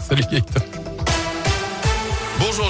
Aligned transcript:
Salut 0.00 0.30
Gaëtan. 0.30 0.73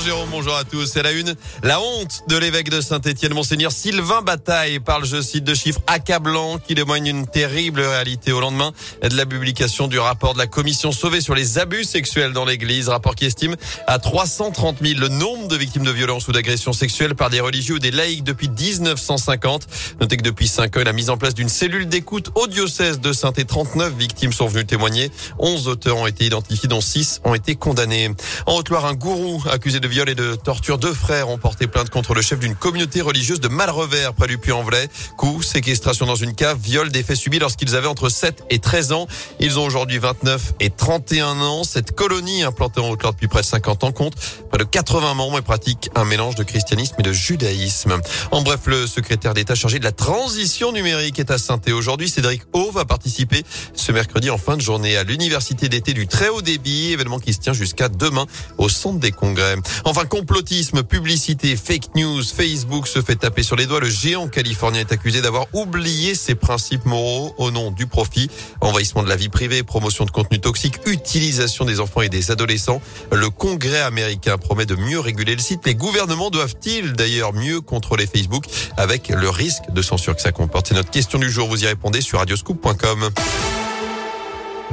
Jérôme, 0.05 0.29
bonjour 0.31 0.55
à 0.55 0.65
tous. 0.65 0.85
C'est 0.85 1.03
la 1.03 1.13
une. 1.13 1.35
La 1.63 1.81
honte 1.81 2.25
de 2.29 2.37
l'évêque 2.37 2.69
de 2.69 2.83
Saint-Étienne, 2.83 3.33
Monseigneur 3.33 3.73
Sylvain 3.73 4.21
Bataille, 4.21 4.79
parle, 4.79 5.07
je 5.07 5.23
cite, 5.23 5.45
de 5.45 5.55
chiffres 5.55 5.81
accablants 5.87 6.59
qui 6.59 6.75
témoignent 6.75 7.07
une 7.07 7.27
terrible 7.27 7.81
réalité 7.81 8.31
au 8.31 8.41
lendemain 8.41 8.73
de 9.03 9.17
la 9.17 9.25
publication 9.25 9.89
du 9.89 9.99
rapport 9.99 10.35
de 10.35 10.39
la 10.39 10.47
commission 10.47 10.93
sauvée 10.93 11.23
sur 11.23 11.35
les 11.35 11.59
abus 11.59 11.85
sexuels 11.85 12.35
dans 12.35 12.45
l'église. 12.45 12.91
Rapport 12.91 13.15
qui 13.15 13.25
estime 13.25 13.57
à 13.87 13.99
330 13.99 14.77
000 14.83 15.01
le 15.01 15.09
nombre 15.09 15.49
de 15.49 15.57
victimes 15.57 15.85
de 15.85 15.91
violences 15.91 16.29
ou 16.29 16.33
d'agressions 16.33 16.75
sexuelles 16.75 17.15
par 17.15 17.31
des 17.31 17.41
religieux 17.41 17.77
ou 17.77 17.79
des 17.79 17.91
laïcs 17.91 18.25
depuis 18.25 18.51
1950. 18.51 19.67
Notez 20.03 20.19
que 20.19 20.23
depuis 20.23 20.49
5 20.49 20.77
ans, 20.77 20.81
il 20.83 20.89
a 20.89 20.93
mis 20.93 21.09
en 21.09 21.17
place 21.17 21.35
d'une 21.35 21.49
cellule 21.49 21.89
d'écoute 21.89 22.31
au 22.35 22.47
diocèse 22.47 23.01
de 23.01 23.15
saint 23.15 23.33
et 23.39 23.47
39 23.47 23.95
victimes 23.95 24.35
sont 24.35 24.49
venues 24.49 24.67
témoigner. 24.67 25.11
11 25.39 25.67
auteurs 25.69 25.97
ont 25.97 26.07
été 26.07 26.27
identifiés, 26.27 26.69
dont 26.69 26.83
6 26.83 27.23
ont 27.25 27.35
été 27.35 27.57
condamnés. 27.57 28.11
En 28.45 28.57
Haute-Loire, 28.57 28.85
un 28.85 28.95
gourou 28.95 29.43
accusé 29.51 29.81
de 29.81 29.94
viol 29.95 30.09
et 30.09 30.17
de 30.17 30.35
torture. 30.35 30.77
Deux 30.77 30.93
frères 30.93 31.29
ont 31.29 31.39
porté 31.39 31.69
plainte 31.69 31.89
contre 31.89 32.15
le 32.15 32.21
chef 32.21 32.41
d'une 32.41 32.57
communauté 32.57 33.01
religieuse 33.01 33.39
de 33.39 33.47
Malrevers, 33.47 34.13
près 34.13 34.27
du 34.27 34.39
Puy-en-Velay. 34.39 34.89
Coup, 35.17 35.41
séquestration 35.41 36.05
dans 36.05 36.17
une 36.17 36.35
cave, 36.35 36.59
viol, 36.61 36.91
des 36.91 37.05
faits 37.05 37.17
subis 37.17 37.39
lorsqu'ils 37.39 37.77
avaient 37.77 37.87
entre 37.87 38.09
7 38.09 38.43
et 38.51 38.59
13 38.59 38.91
ans. 38.91 39.07
Ils 39.39 39.57
ont 39.61 39.65
aujourd'hui 39.65 39.99
29 39.99 40.55
et 40.59 40.71
31 40.71 41.41
ans. 41.41 41.63
Cette 41.63 41.93
colonie 41.93 42.43
implantée 42.43 42.81
en 42.81 42.91
Haute-Loire 42.91 43.13
depuis 43.13 43.29
près 43.29 43.43
de 43.43 43.47
50 43.47 43.85
ans 43.85 43.93
compte 43.93 44.15
près 44.49 44.59
de 44.59 44.65
80 44.65 45.15
membres 45.15 45.39
et 45.39 45.43
pratique 45.43 45.91
un 45.95 46.05
mélange 46.05 46.35
de 46.35 46.43
christianisme 46.43 46.97
et 46.99 47.03
de 47.05 47.13
judaïsme. 47.13 48.01
En 48.33 48.43
bref, 48.43 48.63
le 48.67 48.89
secrétaire 48.89 49.33
d'État 49.33 49.55
chargé 49.55 49.79
de 49.79 49.85
la 49.85 49.93
transition 49.93 50.73
numérique 50.73 51.21
est 51.21 51.31
à 51.31 51.39
saint 51.39 51.61
Aujourd'hui, 51.69 52.09
Cédric 52.09 52.43
O 52.53 52.73
va 52.73 52.85
participer 52.85 53.45
ce 53.75 53.93
mercredi 53.93 54.29
en 54.29 54.39
fin 54.39 54.57
de 54.57 54.61
journée 54.61 54.97
à 54.97 55.05
l'université 55.05 55.69
d'été 55.69 55.93
du 55.93 56.09
très 56.09 56.29
haut 56.31 56.43
débit, 56.43 56.91
événement 56.91 57.21
qui 57.21 57.33
se 57.33 57.39
tient 57.39 57.53
jusqu'à 57.53 57.89
demain 57.89 58.27
au 58.59 58.69
centre 58.69 58.99
des 58.99 59.13
congrès. 59.13 59.55
Enfin, 59.87 60.07
complotisme, 60.07 60.83
publicité, 60.83 61.57
fake 61.57 61.95
news, 61.95 62.23
Facebook 62.23 62.89
se 62.89 63.03
fait 63.03 63.17
taper 63.17 63.43
sur 63.43 63.55
les 63.55 63.67
doigts. 63.67 63.81
Le 63.81 63.91
géant 63.91 64.29
californien 64.29 64.81
est 64.81 64.93
accusé 64.93 65.21
d'avoir 65.21 65.47
oublié 65.53 66.15
ses 66.15 66.35
principes 66.35 66.87
moraux 66.87 67.35
au 67.37 67.51
nom 67.51 67.71
du 67.71 67.87
profit. 67.87 68.31
Envahissement 68.63 69.03
de 69.03 69.11
la 69.11 69.17
vie 69.17 69.29
privée, 69.29 69.63
promotion 69.63 70.07
de 70.07 70.11
contenu 70.11 70.41
toxique, 70.41 70.79
utilisation 70.87 71.67
des 71.67 71.81
enfants 71.81 72.01
et 72.01 72.09
des 72.09 72.31
adolescents. 72.31 72.81
Le 73.13 73.29
Congrès 73.29 73.83
américain 73.83 74.39
promet 74.39 74.65
de 74.65 74.75
mieux 74.75 75.01
réguler 75.01 75.35
le 75.37 75.43
site. 75.43 75.67
Les 75.67 75.75
gouvernements 75.75 76.31
doivent-ils 76.31 76.95
d'ailleurs 76.95 77.35
mieux 77.35 77.61
contrôler 77.61 78.07
Facebook 78.07 78.47
avec 78.79 79.11
le 79.11 79.29
risque 79.29 79.65
de 79.71 79.83
censure 79.83 80.17
que 80.17 80.23
ça 80.23 80.33
comporte? 80.33 80.69
C'est 80.69 80.75
notre 80.75 80.91
question 80.91 81.19
du 81.19 81.31
jour. 81.31 81.47
Vous 81.49 81.63
y 81.63 81.67
répondez 81.67 82.01
sur 82.01 82.21
radioscoop.com. 82.21 83.11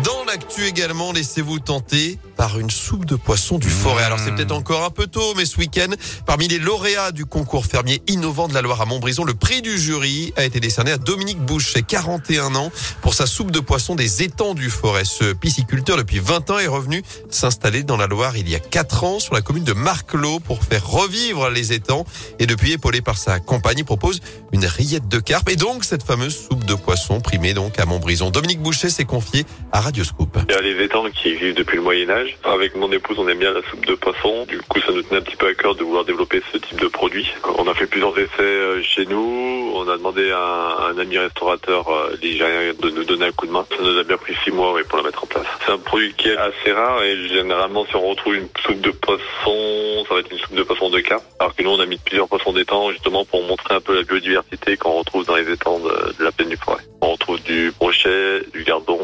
Dans 0.04 0.24
l'actu 0.26 0.66
également, 0.66 1.12
laissez-vous 1.12 1.60
tenter 1.60 2.18
par 2.38 2.58
une 2.58 2.72
soupe 2.72 3.06
de 3.06 3.16
poisson 3.16 3.60
du 3.60 3.70
forêt. 3.70 4.04
Alors 4.04 4.18
c'est 4.20 4.34
peut-être 4.34 4.52
encore 4.52 4.84
un 4.84 4.90
peu 4.90 5.06
tôt, 5.06 5.34
mais 5.36 5.46
ce 5.46 5.58
week-end, 5.58 5.90
parmi 6.26 6.48
les 6.48 6.58
lauréats 6.58 7.12
du 7.12 7.26
concours 7.26 7.66
fermier 7.66 8.02
innovant 8.08 8.48
de 8.48 8.54
la 8.54 8.62
Loire 8.62 8.82
à 8.82 8.86
Montbrison, 8.86 9.24
le 9.26 9.36
prix 9.36 9.62
du 9.62 9.78
jury 9.78 10.34
a 10.38 10.44
été 10.44 10.60
décerné 10.60 10.92
à 10.92 10.98
Dominique 10.98 11.40
Boucher, 11.40 11.84
41 11.84 12.56
ans, 12.56 12.72
pour 13.02 13.14
sa 13.14 13.28
soupe 13.28 13.52
de 13.52 13.60
poisson 13.60 13.94
des 13.94 14.24
étangs 14.24 14.56
du 14.56 14.70
forêt. 14.72 15.06
Ce 15.06 15.34
pisciculteur 15.34 15.98
depuis 15.98 16.20
20 16.20 16.50
ans 16.50 16.58
est 16.58 16.68
revenu 16.68 17.04
s'installer 17.30 17.84
dans 17.84 17.98
la 17.98 18.08
Loire 18.08 18.38
il 18.38 18.50
y 18.50 18.56
a 18.56 18.60
4 18.60 19.04
ans 19.04 19.20
sur 19.20 19.36
la 19.36 19.42
commune 19.42 19.66
de 19.66 19.74
Marclot 19.74 20.40
pour 20.40 20.64
faire 20.64 20.88
revivre 20.88 21.50
les 21.50 21.74
étangs. 21.74 22.06
Et 22.40 22.48
depuis, 22.48 22.72
épaulé 22.72 23.02
par 23.02 23.18
sa 23.18 23.40
compagnie, 23.40 23.84
propose 23.84 24.20
une 24.52 24.66
rillette 24.66 25.08
de 25.08 25.20
carpe 25.20 25.50
et 25.50 25.58
donc 25.58 25.84
cette 25.84 26.04
fameuse 26.04 26.48
soupe 26.50 26.66
de 26.66 26.74
poisson 26.74 27.22
primée 27.22 27.54
donc 27.54 27.78
à 27.80 27.86
Montbrison. 27.86 28.32
Dominique 28.32 28.62
Boucher 28.62 28.90
s'est 28.90 29.06
confié 29.06 29.46
à 29.72 29.82
Il 29.94 30.52
y 30.52 30.58
a 30.58 30.62
les 30.62 30.84
étangs 30.86 31.10
qui 31.12 31.30
existent 31.30 31.60
depuis 31.60 31.76
le 31.76 31.82
Moyen 31.82 32.10
Âge. 32.10 32.38
Avec 32.46 32.76
mon 32.76 32.90
épouse, 32.94 33.18
on 33.20 33.28
aime 33.28 33.40
bien 33.40 33.52
la 33.52 33.62
soupe 33.70 33.86
de 33.86 33.96
poisson. 33.96 34.46
Du 34.48 34.58
coup, 34.60 34.80
ça 34.80 34.94
nous 34.94 35.02
tenait 35.02 35.20
un 35.20 35.22
petit 35.22 35.36
peu 35.36 35.48
à 35.48 35.54
cœur 35.54 35.76
de 35.76 35.84
vouloir 35.84 36.06
développer 36.06 36.42
ce 36.52 36.58
type 36.60 36.80
de 36.80 36.88
produit. 36.88 37.30
On 37.58 37.68
a 37.68 37.74
fait 37.74 37.88
plusieurs 37.88 38.18
essais 38.18 38.30
euh, 38.40 38.82
chez 38.84 39.06
nous. 39.06 39.74
On 39.76 39.90
a 39.90 39.98
demandé 39.98 40.32
à 40.32 40.88
un 40.92 40.98
ami 40.98 41.18
restaurateur 41.18 41.90
euh, 41.90 42.16
ligérien 42.22 42.74
de 42.80 42.90
nous 42.90 43.04
donner 43.04 43.26
un 43.26 43.32
coup 43.32 43.48
de 43.48 43.52
main. 43.52 43.66
Ça 43.70 43.84
nous 43.84 43.98
a 43.98 44.04
bien 44.04 44.16
pris 44.16 44.34
six 44.46 44.52
mois 44.52 44.74
pour 44.88 44.98
la 44.98 45.04
mettre 45.04 45.26
en 45.26 45.28
place. 45.28 45.46
C'est 45.66 45.74
un 45.74 45.78
produit 45.78 46.14
qui 46.14 46.30
est 46.30 46.38
assez 46.38 46.72
rare 46.72 47.04
et 47.04 47.28
généralement, 47.28 47.86
si 47.86 47.96
on 47.98 48.08
retrouve 48.08 48.36
une 48.36 48.48
soupe 48.66 48.80
de 48.80 48.92
poisson, 48.92 50.06
ça 50.08 50.14
va 50.14 50.22
être 50.22 50.32
une 50.32 50.40
soupe 50.40 50.56
de 50.56 50.64
poisson 50.64 50.90
de 50.90 51.02
carpe. 51.02 51.24
Alors 51.40 51.54
que 51.54 51.64
nous, 51.64 51.72
on 51.72 51.80
a 51.82 51.86
mis 51.86 51.98
plusieurs 51.98 52.30
poissons 52.30 52.54
d'étang 52.54 52.92
justement 52.92 53.26
pour 53.26 53.44
montrer 53.44 53.76
un 53.76 53.82
peu 53.82 53.96
la 53.96 54.04
biodiversité 54.04 54.78
qu'on 54.78 55.00
retrouve 55.00 55.26
dans 55.26 55.36
les 55.36 55.52
étangs 55.52 55.80
de 55.80 56.24
la 56.24 56.32
plaine 56.32 56.50
du 56.50 56.58
Forêt. 56.58 56.84
On 57.02 57.12
retrouve 57.12 57.42
du 57.42 57.74
brochet, 57.78 58.42
du 58.54 58.64
gardon 58.64 59.01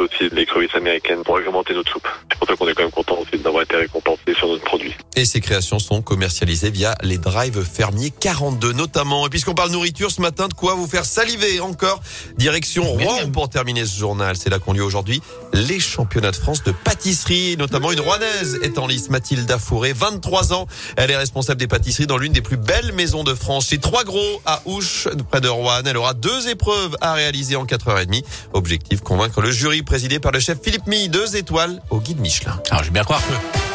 on 0.00 0.08
pêche 0.08 0.09
aussi 0.26 0.46
crevisses 0.46 0.74
américaines 0.74 1.22
pour 1.24 1.36
agrémenter 1.36 1.74
notre 1.74 1.92
soupe. 1.92 2.06
C'est 2.30 2.38
pour 2.38 2.48
ça 2.48 2.56
qu'on 2.56 2.68
est 2.68 2.74
quand 2.74 2.82
même 2.82 2.90
content 2.90 3.18
aussi 3.18 3.40
d'avoir 3.42 3.62
été 3.62 3.76
récompensé 3.76 4.34
sur 4.36 4.48
notre 4.48 4.64
produit. 4.64 4.94
Et 5.16 5.24
ces 5.24 5.40
créations 5.40 5.78
sont 5.78 6.02
commercialisées 6.02 6.70
via 6.70 6.94
les 7.02 7.18
drives 7.18 7.62
fermiers 7.62 8.10
42 8.10 8.72
notamment. 8.72 9.26
Et 9.26 9.30
puisqu'on 9.30 9.54
parle 9.54 9.70
nourriture 9.70 10.10
ce 10.10 10.20
matin, 10.20 10.48
de 10.48 10.54
quoi 10.54 10.74
vous 10.74 10.86
faire 10.86 11.04
saliver 11.04 11.60
encore? 11.60 12.00
Direction 12.36 12.84
Rouen 12.84 13.30
pour 13.32 13.48
terminer 13.48 13.84
ce 13.84 13.98
journal. 13.98 14.36
C'est 14.36 14.50
là 14.50 14.58
qu'on 14.58 14.72
lieu 14.72 14.82
aujourd'hui 14.82 15.20
les 15.52 15.80
championnats 15.80 16.30
de 16.30 16.36
France 16.36 16.62
de 16.62 16.72
pâtisserie. 16.72 17.56
Notamment 17.58 17.92
une 17.92 18.00
Rouennaise 18.00 18.58
est 18.62 18.78
en 18.78 18.86
lice, 18.86 19.10
Mathilde 19.10 19.50
Fourré, 19.58 19.92
23 19.92 20.52
ans. 20.52 20.66
Elle 20.96 21.10
est 21.10 21.16
responsable 21.16 21.60
des 21.60 21.66
pâtisseries 21.66 22.06
dans 22.06 22.18
l'une 22.18 22.32
des 22.32 22.42
plus 22.42 22.56
belles 22.56 22.92
maisons 22.92 23.24
de 23.24 23.34
France. 23.34 23.68
Chez 23.68 23.78
Trois 23.78 24.04
Gros 24.04 24.42
à 24.46 24.62
Ouche, 24.64 25.08
près 25.30 25.40
de 25.40 25.48
Rouen. 25.48 25.82
Elle 25.84 25.96
aura 25.96 26.14
deux 26.14 26.48
épreuves 26.48 26.96
à 27.00 27.14
réaliser 27.14 27.56
en 27.56 27.64
4h30. 27.64 28.22
Objectif 28.52 29.00
convaincre 29.00 29.40
le 29.40 29.50
jury 29.50 29.82
par 30.18 30.32
le 30.32 30.40
chef 30.40 30.58
Philippe 30.62 30.86
Mille, 30.86 31.10
deux 31.10 31.36
étoiles 31.36 31.80
au 31.90 32.00
guide 32.00 32.18
Michelin. 32.20 32.60
Alors, 32.70 32.82
je 32.82 32.88
vais 32.88 32.94
bien 32.94 33.04
croire 33.04 33.20
que 33.20 33.69